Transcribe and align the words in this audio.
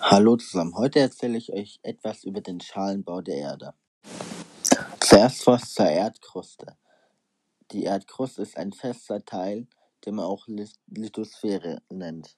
Hallo 0.00 0.36
zusammen, 0.36 0.74
heute 0.76 1.00
erzähle 1.00 1.38
ich 1.38 1.52
euch 1.52 1.80
etwas 1.82 2.24
über 2.24 2.40
den 2.40 2.60
Schalenbau 2.60 3.20
der 3.20 3.36
Erde. 3.36 3.74
Zuerst 5.00 5.46
was 5.46 5.74
zur 5.74 5.86
Erdkruste. 5.86 6.76
Die 7.72 7.84
Erdkruste 7.84 8.42
ist 8.42 8.56
ein 8.56 8.72
fester 8.72 9.24
Teil, 9.24 9.66
den 10.06 10.16
man 10.16 10.24
auch 10.24 10.46
Lithosphäre 10.86 11.82
nennt. 11.90 12.36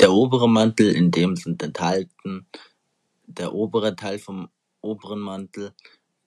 Der 0.00 0.12
obere 0.12 0.48
Mantel, 0.48 0.94
in 0.94 1.10
dem 1.10 1.36
sind 1.36 1.62
enthalten 1.62 2.46
der 3.26 3.52
obere 3.52 3.94
Teil 3.94 4.18
vom 4.18 4.48
oberen 4.80 5.20
Mantel, 5.20 5.74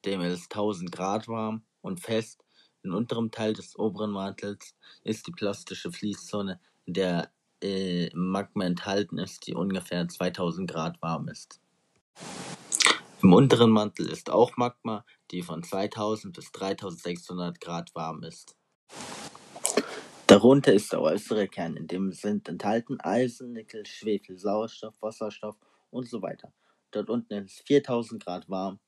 dem 0.05 0.21
ist 0.21 0.53
1000 0.53 0.91
Grad 0.91 1.27
warm 1.27 1.63
und 1.81 1.99
fest. 1.99 2.43
Im 2.83 2.93
unteren 2.93 3.31
Teil 3.31 3.53
des 3.53 3.77
oberen 3.77 4.11
Mantels 4.11 4.75
ist 5.03 5.27
die 5.27 5.31
plastische 5.31 5.91
Fließzone, 5.91 6.59
in 6.85 6.93
der 6.93 7.31
äh, 7.61 8.09
Magma 8.13 8.65
enthalten 8.65 9.17
ist, 9.17 9.47
die 9.47 9.55
ungefähr 9.55 10.07
2000 10.07 10.69
Grad 10.69 11.01
warm 11.01 11.27
ist. 11.27 11.59
Im 13.21 13.33
unteren 13.33 13.71
Mantel 13.71 14.07
ist 14.07 14.29
auch 14.29 14.55
Magma, 14.55 15.05
die 15.31 15.41
von 15.41 15.61
2000 15.61 16.35
bis 16.35 16.51
3600 16.51 17.59
Grad 17.59 17.93
warm 17.93 18.23
ist. 18.23 18.55
Darunter 20.25 20.73
ist 20.73 20.93
der 20.93 21.01
äußere 21.01 21.47
Kern, 21.47 21.75
in 21.75 21.87
dem 21.87 22.11
sind 22.13 22.47
enthalten 22.47 22.99
Eisen, 23.01 23.51
Nickel, 23.53 23.85
Schwefel, 23.85 24.37
Sauerstoff, 24.37 24.93
Wasserstoff 25.01 25.57
und 25.89 26.07
so 26.07 26.21
weiter. 26.21 26.53
Dort 26.91 27.09
unten 27.09 27.45
ist 27.45 27.65
4000 27.65 28.23
Grad 28.23 28.47
warm. 28.47 28.79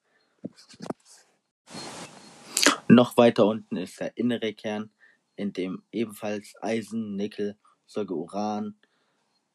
Noch 2.87 3.17
weiter 3.17 3.45
unten 3.45 3.77
ist 3.77 3.99
der 3.99 4.15
innere 4.17 4.53
Kern, 4.53 4.91
in 5.35 5.51
dem 5.51 5.83
ebenfalls 5.91 6.53
Eisen, 6.61 7.15
Nickel, 7.15 7.57
sogar 7.91 8.17
Uran 8.17 8.75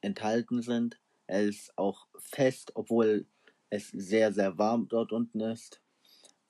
enthalten 0.01 0.63
sind. 0.63 0.99
Er 1.27 1.43
ist 1.43 1.77
auch 1.77 2.07
fest, 2.19 2.73
obwohl 2.75 3.27
es 3.71 3.89
sehr, 3.89 4.33
sehr 4.33 4.59
warm 4.59 4.89
dort 4.89 5.13
unten 5.13 5.41
ist, 5.41 5.81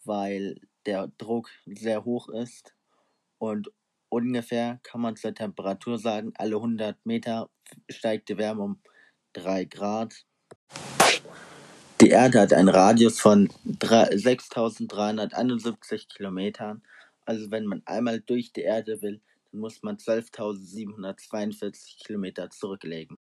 weil 0.05 0.61
der 0.84 1.11
Druck 1.19 1.48
sehr 1.67 2.05
hoch 2.05 2.28
ist. 2.28 2.75
Und 3.39 3.70
ungefähr 4.09 4.81
kann 4.83 5.01
man 5.01 5.17
zur 5.17 5.34
Temperatur 5.34 5.98
sagen, 5.98 6.33
alle 6.37 6.56
100 6.56 7.06
Meter 7.06 7.48
steigt 7.89 8.28
die 8.28 8.39
Wärme 8.39 8.62
um 8.62 8.81
3 9.33 9.65
Grad. 9.65 10.27
Die 12.00 12.11
Erde 12.11 12.41
hat 12.41 12.53
einen 12.53 12.69
Radius 12.69 13.21
von 13.21 13.48
6371 13.65 16.09
Kilometern. 16.09 16.83
Also 17.25 17.50
wenn 17.50 17.65
man 17.65 17.83
einmal 17.87 18.21
durch 18.21 18.53
die 18.53 18.62
Erde 18.62 19.00
will, 19.03 19.21
dann 19.51 19.61
muss 19.61 19.83
man 19.83 19.97
12.742 19.97 22.05
Kilometer 22.05 22.51
zurücklegen. 22.51 23.17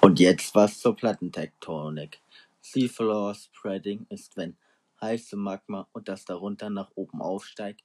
Und 0.00 0.20
jetzt 0.20 0.54
was 0.54 0.78
zur 0.78 0.94
Plattentektonik. 0.94 2.20
Seafloor 2.60 3.34
Spreading 3.34 4.06
ist, 4.08 4.36
wenn 4.36 4.56
heiße 5.00 5.36
Magma 5.36 5.88
und 5.92 6.08
das 6.08 6.24
darunter 6.24 6.70
nach 6.70 6.90
oben 6.94 7.22
aufsteigt, 7.22 7.82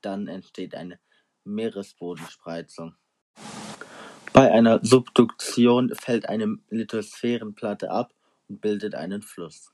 dann 0.00 0.28
entsteht 0.28 0.74
eine 0.74 0.98
Meeresbodenspreizung. 1.44 2.94
Bei 4.32 4.52
einer 4.52 4.80
Subduktion 4.82 5.94
fällt 5.94 6.28
eine 6.28 6.58
Lithosphärenplatte 6.70 7.90
ab 7.90 8.14
und 8.48 8.60
bildet 8.60 8.94
einen 8.94 9.22
Fluss. 9.22 9.68